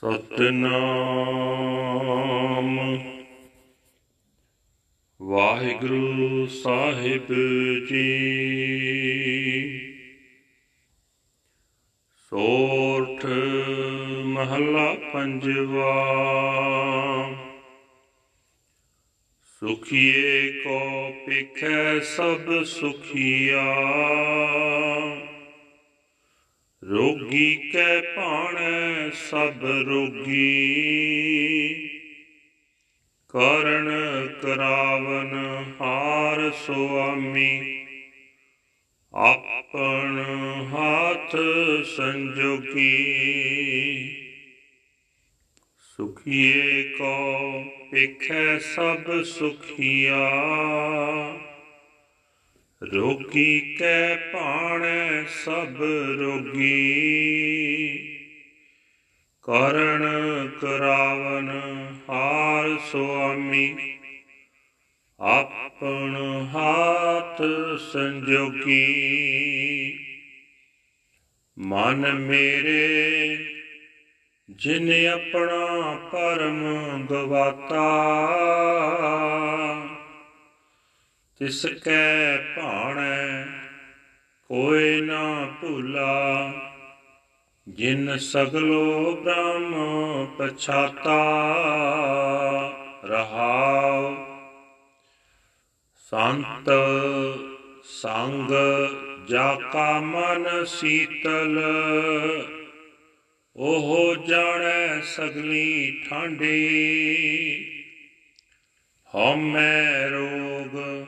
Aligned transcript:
ਸਤਨਾਮ। 0.00 2.98
ਵਾਹਿਗੁਰੂ 5.22 6.46
ਸਾਹਿਬ 6.46 7.86
ਜੀ। 7.86 8.20
ਸੋਠ 12.16 13.26
ਮਹੱਲਾ 14.24 14.96
ਪੰਜਵਾ। 15.12 16.16
ਸੁਖੀਏ 19.60 20.62
ਕੋ 20.62 21.12
ਪਿਖੈ 21.26 22.00
ਸਭ 22.00 22.62
ਸੁਖੀਆ। 22.62 23.76
ਰੋਗੀ 26.90 27.70
ਕੈ 27.70 28.00
ਭਾਣੈ 28.00 29.10
ਸਭ 29.10 29.52
ਰੋਗੀ। 29.64 30.40
ਕਰਨ 33.28 33.88
ਕਰਾਵਨ 34.42 35.34
ਹਾਰ 35.80 36.50
ਸੁਆਮੀ। 36.50 37.84
ਆਪਣ 39.14 40.18
ਹਾਥ 40.72 41.36
ਸੰਜੋਗੀ। 41.96 43.14
ਸੁਖੀਏ 45.96 46.82
ਕੋ 46.82 47.38
ਪਿਖੈ 47.90 48.58
ਸਭ 48.58 49.22
ਸੁਖੀਆ। 49.22 50.30
ਰੋਗੀ 52.94 53.76
ਕੈ 53.76 54.16
ਭਾਣੈ 54.16 55.24
ਸਭ 55.24 55.82
ਰੋਗੀ। 56.18 56.78
ਕਰਨ 59.42 60.02
ਕਰਾਵਨ 60.60 61.48
ਹਾਰ 62.08 62.78
ਸੁਆਮੀ। 62.78 63.98
ਆਪਣ 65.20 66.16
ਹਾਥ 66.54 67.42
ਸੰਜੋਗੀ। 67.92 68.84
ਮਨ 71.58 72.12
ਮੇਰੇ, 72.12 73.36
ਜਿਨ 74.50 75.08
ਆਪਣਾ 75.08 75.96
ਪਰਮ 76.12 76.62
ਗਵਾਤਾ। 77.10 77.96
ਤਿਸ 81.40 81.66
ਕੈ 81.66 82.36
ਭਾਣੈ 82.36 83.44
ਕੋਇ 84.48 85.00
ਨਾ 85.00 85.48
ਭੂਲਾ। 85.60 86.52
ਜਿਨ 87.68 88.16
ਸਗਲੋ 88.16 89.16
ਬ੍ਰਹਮ 89.16 89.74
ਪਛਾਤਾ, 90.38 91.22
ਰਹਾਉ। 93.04 94.14
ਸੰਤ 96.10 96.70
ਸੰਗ 97.84 98.50
ਜਾ 99.28 99.54
ਕਾ 99.72 100.00
ਮਨ 100.00 100.64
ਸੀਤਲ, 100.64 101.60
ਉਹ 103.56 104.16
ਜਾਣੈ 104.28 105.00
ਸਗਲੀ 105.00 106.02
ਠਾਂਡੀ 106.08 106.70
ਹਉਮੈ 109.14 110.08
ਰੋਗ 110.08 110.99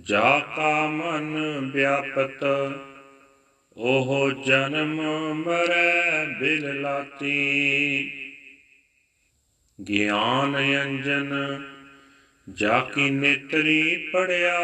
ਜਾ 0.00 0.38
ਕਾ 0.56 0.86
ਮਨ 0.86 1.36
ਵਿਆਪਤ, 1.74 2.44
ਉਹ 3.76 4.32
ਜਨਮ 4.46 5.02
ਮਰੈ 5.34 6.26
ਬਿਲ 6.40 6.80
ਲਾਤੀ। 6.80 8.10
ਗਿਆਨ 9.88 10.56
ਅੰਜਨ, 10.56 11.32
ਜਾ 12.48 12.80
ਕੀ 12.80 13.10
ਨੇਤਰੀ 13.10 14.10
ਪੜਿਆ 14.12 14.58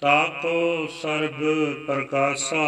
ਤਾਕੋ 0.00 0.86
ਸਰਬ 0.86 1.40
ਪ੍ਰਕਾਸ਼ਾ। 1.86 2.66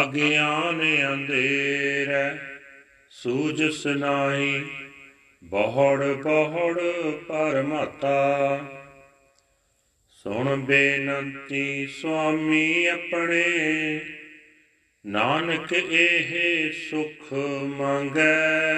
ਅਗਿਆਨ 0.00 0.80
ਅੰਧੇਰ 1.12 2.38
ਸੂਝ 3.10 3.70
ਸੁਨਾਈ 3.70 4.64
ਬਹੁੜ 5.42 6.04
ਬਹੁੜ 6.04 6.80
ਪਰਮਾਤਾ। 7.28 8.58
ਸੁਣ 10.08 10.56
ਬੇਨੰਤੀ 10.56 11.86
ਸੁਆਮੀ 11.86 12.86
ਆਪਣੇ, 12.86 14.00
ਨਾਨਕ 15.06 15.72
ਇਹ 15.72 16.72
ਸੁਖ 16.72 17.32
ਮੰਗੈ। 17.62 18.70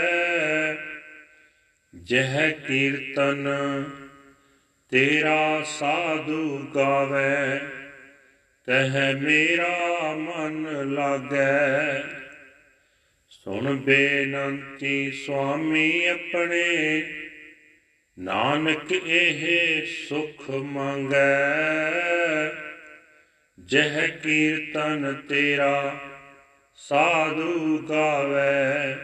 ਜਹ 2.03 2.51
ਕੀਰਤਨ 2.67 3.49
ਤੇਰਾ 4.91 5.63
ਸਾਧੂ 5.65 6.71
ਗਾਵੇ, 6.75 7.59
ਤਹ 8.67 9.21
ਮੇਰਾ 9.21 10.15
ਮਨ 10.15 10.69
ਲਾਗੈ। 10.95 12.22
ਸੁਣ 13.45 13.77
ਬੇਨੰਤੀ 13.77 15.13
ਸੁਆਮੀ 15.13 16.07
ਆਪਣੇ, 16.07 17.03
ਨਾਨਕ 18.19 18.93
ਇਹ 18.93 19.87
ਸੁਖ 19.87 20.51
ਮੰਗੈ। 20.51 21.51
ਜਹ 23.65 24.09
ਕੀਰਤਨ 24.09 25.15
ਤੇਰਾ 25.29 26.01
ਸਾਧੂ 26.77 27.79
ਗਾਵੇ, 27.79 28.95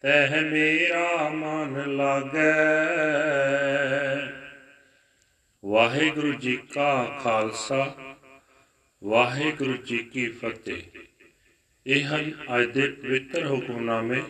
ਤਹ 0.00 0.40
ਮੇਰਾ 0.40 1.28
ਮਨ 1.28 1.96
ਲਾਗੈ। 1.96 2.56
ਵਾਹਿਗੁਰੂ 5.64 6.32
ਜੀ 6.32 6.56
ਕਾ 6.56 7.20
ਖਾਲਸਾ, 7.24 7.94
ਵਾਹਿਗੁਰੂ 9.04 9.76
ਜੀ 9.76 9.98
ਕੀ 9.98 10.28
ਫਤਿਹ। 10.28 10.82
ਇਹ 11.86 12.04
ਹਨ 12.04 12.32
ਅੱਜ 12.56 12.70
ਦੇ 12.70 12.88
ਪਵਿੱਤਰ 12.88 13.46
ਹੁਕਮਨਾਮੇ 13.46 14.22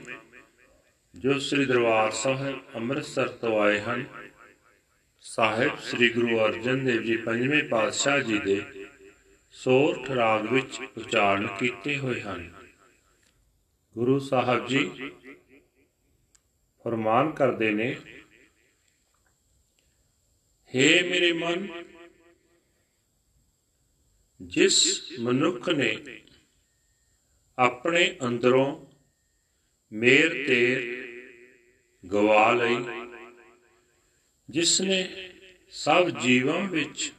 ਜੋ 1.14 1.38
ਸ੍ਰੀ 1.38 1.64
ਦਰਬਾਰ 1.64 2.10
ਸਾਹਿਬ 2.10 2.74
ਅੰਮ੍ਰਿਤਸਰ 2.74 3.28
ਤੋਂ 3.28 3.62
ਆਏ 3.62 3.80
ਹਨ। 3.80 4.04
ਸਾਹਿਬ 5.20 5.78
ਸ੍ਰੀ 5.78 6.08
ਗੁਰੂ 6.08 6.38
ਅਰਜਨ 6.38 6.84
ਦੇਵ 6.84 7.02
ਜੀ 7.02 7.16
ਪੰਜਵੇਂ 7.16 7.62
ਪਾਤਸ਼ਾਹ 7.64 8.20
ਜੀ 8.20 8.38
ਦੇ 8.38 8.86
ਸੋਰਠ 9.50 10.10
ਰਾਗ 10.10 10.52
ਵਿੱਚ 10.52 10.80
ਉਚਾਰਨ 10.98 11.46
ਕੀਤੇ 11.46 11.98
ਹੋਏ 11.98 12.20
ਹਨ। 12.20 12.52
ਗੁਰੂ 13.94 14.18
ਸਾਹਿਬ 14.18 14.66
ਜੀ 14.66 15.10
ਫਰਮਾਨ 16.84 17.30
ਕਰਦੇ 17.30 17.70
ਨੇ 17.70 17.92
हे 20.74 21.04
ਮੇਰੇ 21.10 21.32
ਮਨ, 21.32 21.84
ਜਿਸ 24.42 25.02
ਮਨੁੱਖ 25.20 25.68
ਨੇ 25.68 25.96
ਆਪਣੇ 27.58 28.16
ਅੰਦਰੋਂ 28.26 28.86
ਮੇਰ 29.92 30.28
ਤੇਰ 30.46 30.80
ਗਵਾ 32.12 32.52
ਲਈ 32.52 32.76
ਜਿਸ 34.50 34.80
ਨੇ 34.80 35.30
ਸਭ 35.70 36.08
ਜੀਵਾਂ 36.08 36.60
ਵਿੱਚ 36.60 37.12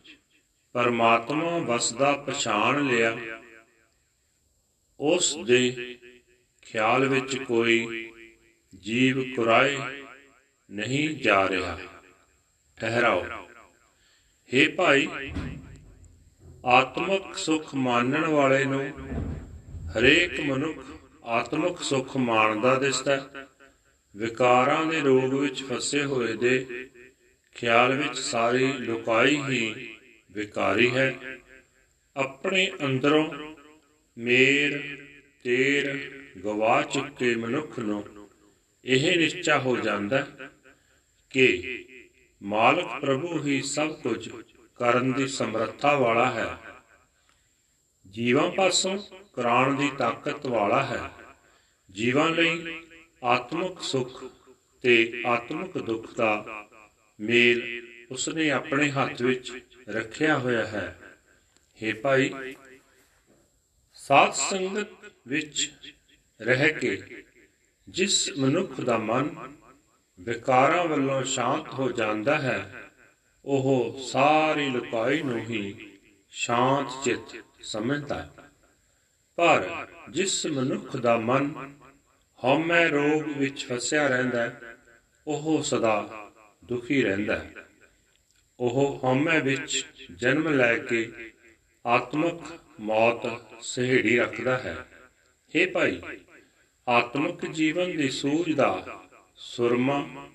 ਪਰਮਾਤਮਾ 0.74 1.58
ਵਸਦਾ 1.58 2.12
ਪਛਾਣ 2.14 2.86
ਲਿਆ, 2.86 3.18
ਉਸ 5.00 5.38
ਦੇ 5.46 5.96
ਖਿਆਲ 6.62 7.08
ਵਿੱਚ 7.08 7.36
ਕੋਈ 7.38 8.10
ਜੀਵ 8.80 9.36
ਕੁਰਾਏ 9.36 9.78
ਨਹੀਂ 10.70 11.10
ਜਾ 11.16 11.50
ਰਿਹਾ। 11.50 11.80
ਠਹਿਰਾਓ। 12.78 13.24
हे 14.50 14.76
ਭਾਈ, 14.76 15.08
ਆਤਮਿਕ 16.66 17.36
ਸੁਖ 17.36 17.76
ਮਾਨਣ 17.76 18.26
ਵਾਲੇ 18.26 18.66
ਨੂੰ 18.66 18.94
ਹਰੇਕ 19.98 20.40
ਮਨੁੱਖ 20.40 20.86
ਆਤਮਿਕ 21.24 21.84
ਸੁਖ 21.84 22.18
ਮਾਣਦਾ 22.18 22.76
ਦਿਸਦਾ 22.80 23.48
ਵਿਕਾਰਾਂ 24.16 24.86
ਦੇ 24.86 25.00
ਰੋਗ 25.00 25.34
ਵਿੱਚ 25.34 25.64
ਫਸੇ 25.64 26.04
ਹੋਏ 26.04 26.34
ਦੇ 26.34 26.90
ਖਿਆਲ 27.56 27.98
ਵਿੱਚ 27.98 28.18
ਸਾਰੀ 28.20 28.74
ਲੁਕਾਈ 28.74 29.36
ਹੀ 29.50 29.94
ਵਿਕਾਰੀ 30.32 30.90
ਹੈ। 30.92 31.16
ਆਪਣੇ 32.16 32.72
ਅੰਦਰੋਂ 32.86 33.34
ਮੇਰ, 34.18 34.98
ਤੇਰ 35.44 36.12
ਗਵਾ 36.46 36.82
ਚੁੱਕੇ 36.82 37.36
ਮਨੁੱਖ 37.36 37.80
ਨੂੰ 37.80 38.04
ਇਹ 38.86 39.18
ਨਿਸ਼ਚਾ 39.18 39.60
ਹੋ 39.60 39.78
ਜਾਂਦਾ 39.78 40.28
ਕਿ 41.30 41.86
ਮਾਲਕ 42.44 43.00
ਪ੍ਰਭੂ 43.02 43.44
ਹੀ 43.44 43.62
ਸਭ 43.62 43.92
ਕੁਝ 43.92 44.30
ਕਰਨ 44.76 45.14
ਦੀ 45.14 45.28
ਸਮਰੱਥਾ 45.28 45.98
ਵਾਲਾ 45.98 46.32
ਹੈ। 46.32 46.73
ਜੀਵਾਂ 48.14 48.52
ਪਾਸੋਂ 48.52 48.98
ਕਰਾਣ 49.34 49.76
ਦੀ 49.76 49.90
ਤਾਕਤ 49.98 50.46
ਵਾਲਾ 50.46 50.84
ਹੈ। 50.86 51.12
ਜੀਵਾਂ 51.92 52.30
ਲਈ 52.30 52.82
ਆਤਮਿਕ 53.24 53.82
ਸੁਖ 53.82 54.24
ਤੇ 54.82 55.24
ਆਤਮਿਕ 55.26 55.78
ਦੁੱਖ 55.78 56.14
ਦਾ 56.14 56.66
ਮੇਲ 57.20 57.62
ਉਸਨੇ 58.12 58.50
ਆਪਣੇ 58.52 58.90
ਹੱਥ 58.92 59.22
ਵਿੱਚ 59.22 59.52
ਰੱਖਿਆ 59.90 60.38
ਹੋਇਆ 60.38 60.66
ਹੈ। 60.66 60.98
हे 61.80 61.96
ਭਾਈ, 62.02 62.56
ਸਾਧ 63.94 64.32
ਸੰਗਤ 64.32 65.12
ਵਿੱਚ 65.28 65.72
ਰਹਿ 66.42 66.74
ਕੇ 66.74 67.24
ਜਿਸ 67.90 68.30
ਮਨੁੱਖ 68.38 68.82
ਦਾ 68.82 68.98
ਮਨ 68.98 69.54
ਵਿਕਾਰਾਂ 70.20 70.86
ਵੱਲੋਂ 70.86 71.24
ਸ਼ਾਂਤ 71.24 71.74
ਹੋ 71.74 71.92
ਜਾਂਦਾ 71.92 72.38
ਹੈ, 72.40 72.90
ਉਹ 73.46 74.00
ਸਾਰੀ 74.12 74.70
ਲੁਕਾਈ 74.70 75.22
ਨੂੰ 75.22 75.40
ਹੀ 75.40 75.92
ਸ਼ਾਂਤ 76.30 77.04
ਚਿੱਤ 77.04 77.44
ਸਮਝਦਾ 77.64 78.24
ਹੈ। 78.24 78.30
ਪਰ 79.36 79.88
ਜਿਸ 80.10 80.46
ਮਨੁੱਖ 80.46 80.98
ਦਾ 80.98 81.18
ਮਨ 81.18 81.74
ਹਉਮੈ 82.44 82.88
ਰੋਗ 82.88 83.24
ਵਿੱਚ 83.38 83.66
ਫਸਿਆ 83.66 84.08
ਰਹਿੰਦਾ 84.08 84.42
ਹੈ, 84.42 84.78
ਉਹ 85.28 85.64
ਸਦਾ 85.64 86.32
ਦੁਖੀ 86.66 87.04
ਰਹਿੰਦਾ 87.04 87.36
ਹੈ। 87.36 87.54
ਉਹ 88.60 89.00
ਹਉਮੈ 89.04 89.40
ਵਿੱਚ 89.40 89.86
ਜਨਮ 90.16 90.48
ਲੈ 90.48 90.78
ਕੇ 90.78 91.32
ਆਤਮਿਕ 91.86 92.60
ਮੌਤ 92.80 93.22
ਸਹਿੜੀ 93.62 94.18
ਰੱਖਦਾ 94.18 94.58
ਹੈ। 94.58 94.86
हे 95.56 95.72
ਭਾਈ, 95.72 96.02
ਆਤਮਿਕ 96.88 97.46
ਜੀਵਨ 97.46 97.98
ਦੀ 97.98 98.10
ਸੂਝ 98.10 98.56
ਦਾ 98.56 99.02
ਸੁਰਮਾ 99.36 100.30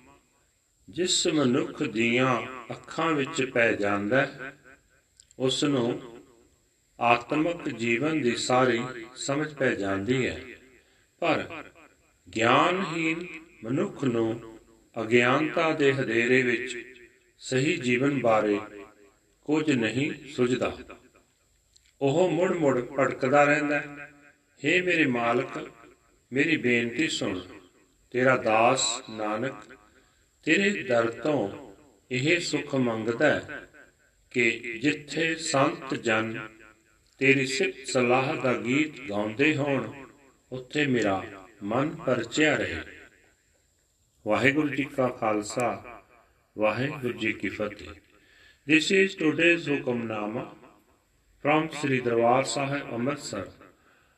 ਜਿਸ 0.89 1.27
ਮਨੁੱਖ 1.27 1.83
ਦੀਆਂ 1.83 2.41
ਅੱਖਾਂ 2.71 3.11
ਵਿੱਚ 3.11 3.43
ਪੈ 3.43 3.71
ਜਾਂਦਾ 3.71 4.21
ਹੈ 4.21 4.57
ਉਸ 5.39 5.63
ਨੂੰ 5.63 6.18
ਆਤਮਿਕ 6.99 7.69
ਜੀਵਨ 7.69 8.21
ਦੀ 8.21 8.35
ਸਾਰੀ 8.35 8.81
ਸਮਝ 9.15 9.53
ਪੈ 9.53 9.75
ਜਾਂਦੀ 9.75 10.27
ਹੈ। 10.27 10.41
ਪਰ 11.19 11.63
ਗਿਆਨਹੀਨ 12.35 13.27
ਮਨੁੱਖ 13.63 14.03
ਨੂੰ 14.03 14.59
ਅਗਿਆਨਤਾ 15.01 15.73
ਦੇ 15.73 15.93
ਹਨੇਰੇ 15.93 16.41
ਵਿੱਚ 16.41 16.95
ਸਹੀ 17.37 17.77
ਜੀਵਨ 17.77 18.21
ਬਾਰੇ 18.21 18.59
ਕੁਝ 19.45 19.71
ਨਹੀਂ 19.71 20.29
ਸੁਝਦਾ। 20.29 20.77
ਉਹ 22.01 22.29
ਮੁੜ 22.29 22.57
ਮੁੜ 22.57 22.81
ਭਟਕਦਾ 22.81 23.43
ਰਹਿੰਦਾ 23.43 23.79
ਹੈ। 23.79 24.11
हे 24.35 24.85
ਮੇਰੇ 24.85 25.05
ਮਾਲਕ, 25.05 25.71
ਮੇਰੀ 26.33 26.57
ਬੇਨਤੀ 26.57 27.07
ਸੁਣ। 27.07 27.41
ਤੇਰਾ 28.11 28.37
ਦਾਸ 28.37 29.01
ਨਾਨਕ, 29.09 29.55
ਤੇਰੇ 30.43 30.83
ਦਰ 30.83 31.11
ਤੋਂ 31.11 31.73
ਇਹ 32.11 32.39
ਸੁਖ 32.39 32.75
ਮੰਗਦਾ 32.75 33.25
ਹੈ 33.25 33.69
ਕਿ 34.31 34.51
ਜਿੱਥੇ 34.81 35.35
ਸੰਤ 35.35 35.93
ਜਨ 35.93 36.49
ਤੇਰੀ 37.19 37.45
ਸਿਫਤ 37.45 37.87
ਸਲਾਹ 37.87 38.35
ਦਾ 38.43 38.53
ਗੀਤ 38.61 38.99
ਗਾਉਂਦੇ 39.09 39.55
ਹੋਣ 39.55 39.87
ਉੱਥੇ 40.51 40.85
ਮੇਰਾ 40.87 41.23
ਮਨ 41.63 41.95
ਪਰਚਿਆ 42.05 42.55
ਰਹੇ 42.57 42.83
ਵਾਹਿਗੁਰੂ 44.25 44.75
ਜੀ 44.75 44.83
ਕਾ 44.83 45.09
ਖਾਲਸਾ 45.19 45.71
ਵਾਹਿਗੁਰੂ 46.55 47.17
ਜੀ 47.19 47.33
ਕੀ 47.33 47.49
ਫਤਿਹ 47.49 47.93
This 48.67 48.91
is 48.91 49.15
today's 49.15 49.65
Hukamnama 49.65 50.41
from 51.43 51.69
Sri 51.71 52.01
Darbar 52.01 52.45
Sahib 52.45 52.91
Amritsar 52.93 53.47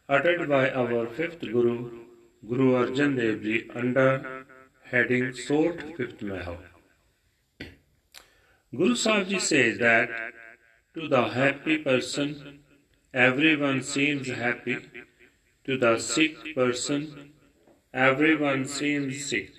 uttered 0.09 0.49
by 0.49 0.69
our 0.71 1.07
fifth 1.07 1.39
Guru, 1.41 1.75
Guru 2.43 2.73
Arjan 2.73 3.15
Dev 3.15 3.41
Ji 3.43 3.69
under 3.73 4.45
heading 4.85 5.31
Sort 5.33 5.81
Fifth 5.95 6.21
Mahal. 6.21 6.57
Guru 8.73 8.93
Sahib 8.95 9.29
Ji 9.29 9.39
says 9.39 9.77
that 9.77 10.09
to 10.95 11.07
the 11.07 11.23
happy 11.29 11.77
person 11.77 12.60
everyone 13.13 13.81
seems 13.83 14.27
happy, 14.27 14.77
to 15.65 15.77
the 15.77 15.99
sick 15.99 16.55
person 16.55 17.31
everyone 17.93 18.65
seems 18.65 19.25
sick. 19.25 19.51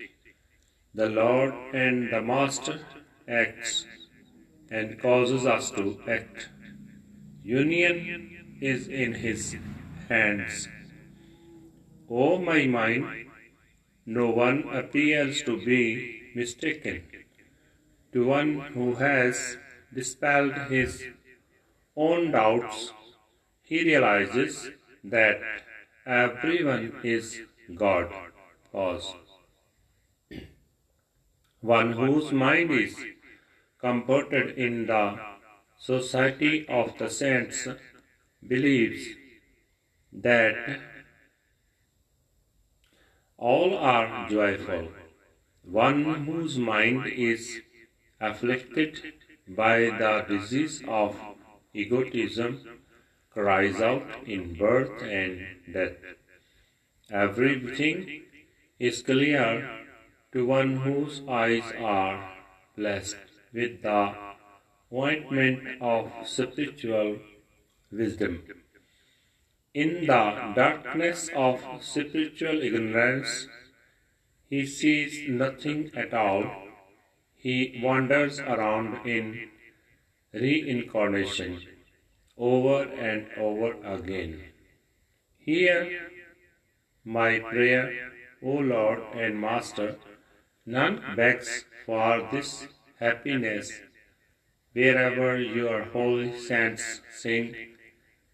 The 0.95 1.09
Lord 1.09 1.55
and 1.75 2.11
the 2.11 2.23
Master 2.23 2.81
acts 3.29 3.87
and 4.71 5.01
causes 5.01 5.47
us 5.47 5.71
to 5.73 6.01
act. 6.09 6.49
Union 7.43 8.59
is 8.61 8.89
in 8.89 9.15
His 9.15 9.57
hands. 10.09 10.69
O 12.09 12.39
my 12.39 12.67
mind, 12.67 13.27
no 14.07 14.31
one 14.31 14.69
appears 14.73 15.43
to 15.43 15.57
be 15.65 16.33
mistaken. 16.35 17.03
To 18.13 18.27
one 18.27 18.61
who 18.75 18.95
has 18.97 19.57
dispelled 19.95 20.53
his 20.69 21.03
own 21.97 22.31
doubts, 22.31 22.93
he 23.73 23.83
realizes 23.85 24.57
that 25.03 25.39
everyone 26.15 26.89
is 27.03 27.29
God. 27.83 28.11
Pause. 28.71 29.15
One 31.61 31.93
whose 32.01 32.33
mind 32.33 32.73
is 32.79 32.97
comforted 33.85 34.59
in 34.67 34.75
the 34.91 35.05
society 35.79 36.67
of 36.81 36.93
the 36.99 37.09
saints 37.21 37.63
believes 38.53 39.07
that 40.29 40.61
all 43.39 43.75
are 43.95 44.29
joyful. 44.29 44.85
One 45.63 46.05
whose 46.27 46.59
mind 46.59 47.07
is 47.31 47.49
afflicted 48.21 49.01
by 49.63 49.77
the 50.05 50.15
disease 50.29 50.83
of 51.01 51.17
egotism 51.73 52.61
cries 53.35 53.81
out 53.81 54.07
in 54.27 54.55
birth 54.55 55.03
and 55.03 55.41
death. 55.73 55.97
Everything 57.11 58.23
is 58.79 59.03
clear 59.03 59.69
to 60.33 60.47
one 60.47 60.77
whose 60.77 61.23
eyes 61.29 61.73
are 61.79 62.33
blessed 62.77 63.17
with 63.53 63.83
the 63.83 64.15
ointment 64.93 65.81
of 65.81 66.11
spiritual 66.25 67.19
wisdom. 67.91 68.43
In 69.75 70.07
the 70.07 70.53
darkness 70.55 71.31
of 71.35 71.61
spiritual 71.81 72.63
ignorance, 72.63 73.49
he 74.51 74.67
sees 74.67 75.29
nothing 75.29 75.91
at 75.97 76.13
all. 76.13 76.45
He 77.35 77.81
wanders 77.83 78.39
around 78.41 79.07
in 79.07 79.49
reincarnation 80.33 81.61
over 82.42 82.84
and 82.84 83.28
over 83.38 83.74
again. 83.84 84.44
Hear 85.38 86.10
my 87.04 87.40
prayer, 87.40 88.12
O 88.44 88.52
Lord 88.52 89.00
and 89.16 89.40
Master. 89.40 89.98
None 90.66 91.02
begs 91.16 91.66
for 91.86 92.28
this 92.32 92.68
happiness 93.00 93.72
wherever 94.74 95.40
your 95.40 95.84
holy 95.86 96.38
saints 96.40 97.02
sing 97.22 97.56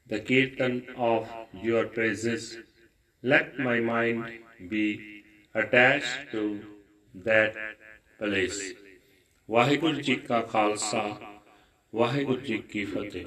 the 0.08 0.20
kirtan 0.20 0.88
of 0.98 1.30
your 1.54 1.86
praises. 1.88 2.58
Let 3.24 3.60
my 3.60 3.80
mind 3.80 4.26
be 4.70 4.86
attached 5.56 6.32
to 6.32 6.44
that 7.30 7.56
place. 8.20 8.62
Waheguru 9.50 10.02
ji 10.02 10.16
ਕਾ 10.28 10.42
ਖਾਲਸਾ 10.52 11.02
ਵਾਹਿਗੁਰੂ 11.96 12.42
ਜੀ 12.42 12.58
ਕੀ 12.70 12.84
ਫਤਿਹ 12.86 13.26